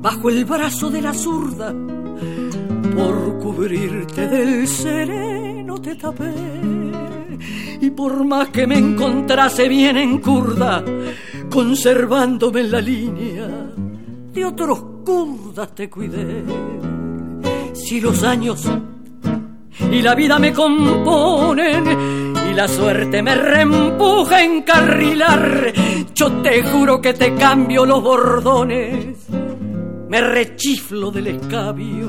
[0.00, 1.74] bajo el brazo de la zurda.
[2.94, 6.32] Por cubrirte del sereno te tapé.
[7.80, 10.84] Y por más que me encontrase bien en curda,
[11.50, 13.48] conservándome en la línea,
[14.32, 16.44] de otros curdas te cuidé.
[17.72, 18.70] Si los años
[19.90, 22.17] y la vida me componen
[22.58, 25.72] la suerte me reempuja a encarrilar,
[26.12, 29.28] yo te juro que te cambio los bordones,
[30.08, 32.08] me rechiflo del escabio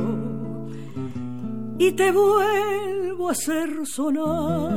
[1.78, 4.74] y te vuelvo a hacer sonar.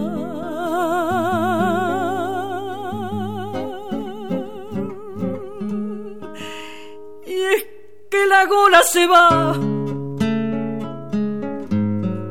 [7.27, 7.67] Y es
[8.11, 9.57] que la gola se va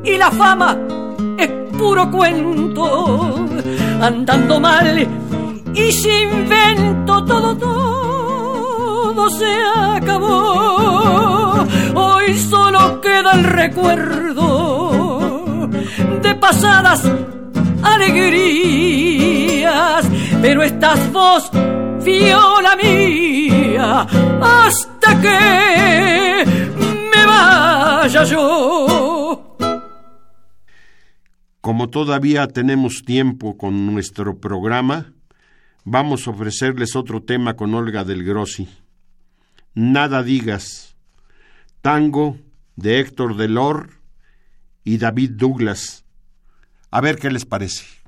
[0.04, 0.91] y la fama
[1.82, 3.44] puro cuento,
[4.00, 5.04] andando mal
[5.74, 9.52] y sin vento todo, todo se
[9.96, 11.66] acabó.
[11.94, 14.38] Hoy solo queda el recuerdo
[16.22, 17.02] de pasadas
[17.82, 18.84] alegrías,
[20.40, 21.50] pero estás vos,
[22.04, 24.06] viola mía,
[24.40, 26.46] hasta que
[27.12, 29.41] me vaya yo.
[31.62, 35.12] Como todavía tenemos tiempo con nuestro programa,
[35.84, 38.68] vamos a ofrecerles otro tema con Olga del Grossi.
[39.72, 40.96] Nada digas.
[41.80, 42.36] Tango
[42.74, 43.90] de Héctor Delor
[44.82, 46.04] y David Douglas.
[46.90, 48.01] A ver qué les parece.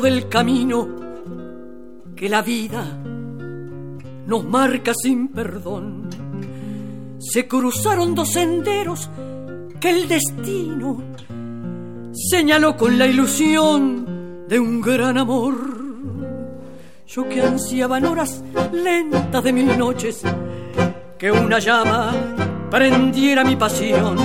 [0.00, 0.88] Del camino
[2.16, 2.98] que la vida
[4.26, 6.08] nos marca sin perdón,
[7.18, 9.10] se cruzaron dos senderos
[9.80, 11.02] que el destino
[12.12, 15.54] señaló con la ilusión de un gran amor.
[17.06, 20.22] Yo que ansiaba en horas lentas de mil noches
[21.18, 22.12] que una llama
[22.70, 24.16] prendiera mi pasión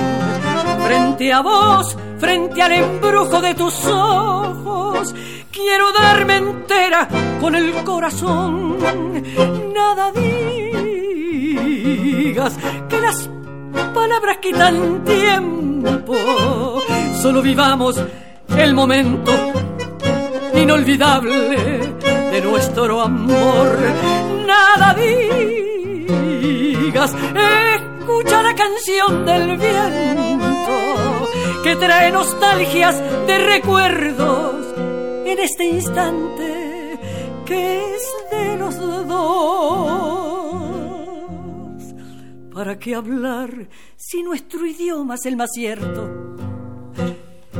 [0.86, 5.14] frente a vos frente al embrujo de tus ojos.
[5.58, 7.08] Quiero darme entera
[7.40, 8.78] con el corazón.
[9.74, 10.56] Nada digas
[12.88, 13.28] que las
[13.92, 16.14] palabras quitan tiempo.
[17.20, 18.00] Solo vivamos
[18.56, 19.32] el momento
[20.54, 21.96] inolvidable
[22.30, 23.76] de nuestro amor.
[24.46, 26.06] Nada digas,
[27.74, 31.28] escucha la canción del viento
[31.64, 34.67] que trae nostalgias de recuerdos
[35.30, 36.98] en este instante
[37.44, 39.08] que es de los dos.
[42.52, 46.36] ¿Para qué hablar si nuestro idioma es el más cierto?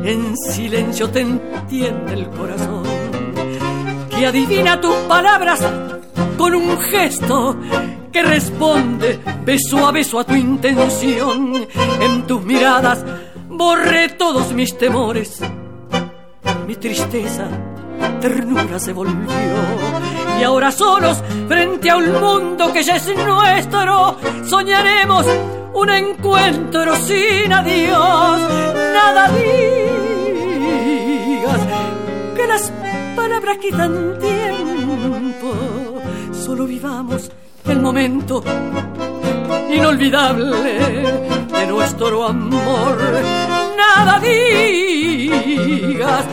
[0.03, 2.85] En silencio te entiende el corazón,
[4.11, 5.61] que adivina tus palabras
[6.37, 7.57] con un gesto
[8.11, 11.67] que responde beso a beso a tu intención.
[12.01, 13.05] En tus miradas
[13.49, 15.43] borré todos mis temores.
[16.69, 17.49] Mi tristeza,
[18.21, 19.15] ternura se volvió.
[20.39, 21.17] Y ahora solos,
[21.49, 25.25] frente a un mundo que ya es nuestro, soñaremos
[25.73, 28.41] un encuentro sin adiós.
[28.93, 29.61] Nada digas
[32.37, 32.71] que las
[33.17, 35.55] palabras quitan tiempo.
[36.35, 37.33] Solo vivamos
[37.65, 38.45] el momento
[39.71, 40.71] inolvidable
[41.51, 42.99] de nuestro amor.
[43.79, 46.27] Nada digas,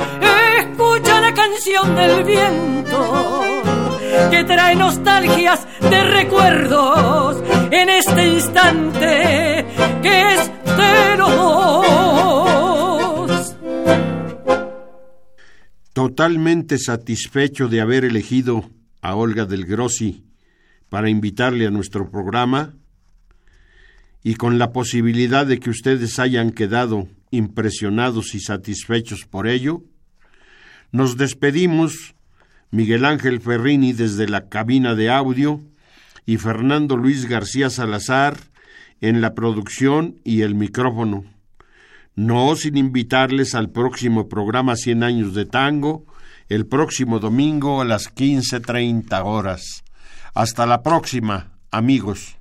[0.59, 3.41] escucha la canción del viento
[4.31, 9.63] que trae nostalgias de recuerdos en este instante
[10.01, 11.29] que es de los
[13.27, 13.55] dos.
[15.93, 18.71] Totalmente satisfecho de haber elegido
[19.01, 20.23] a Olga del Grossi
[20.89, 22.73] para invitarle a nuestro programa
[24.27, 29.83] y con la posibilidad de que ustedes hayan quedado impresionados y satisfechos por ello,
[30.91, 32.15] nos despedimos
[32.71, 35.61] Miguel Ángel Ferrini desde la cabina de audio
[36.25, 38.35] y Fernando Luis García Salazar
[38.99, 41.25] en la producción y el micrófono.
[42.15, 46.03] No sin invitarles al próximo programa Cien años de tango,
[46.49, 49.83] el próximo domingo a las 15.30 horas.
[50.33, 52.37] Hasta la próxima, amigos.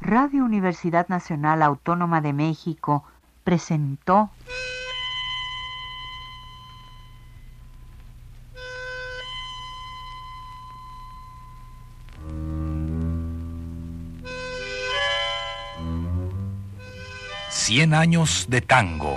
[0.00, 3.04] Radio Universidad Nacional Autónoma de México
[3.44, 4.30] presentó
[17.50, 19.16] Cien años de tango.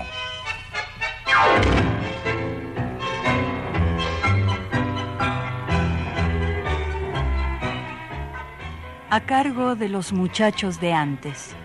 [9.12, 11.55] a cargo de los muchachos de antes.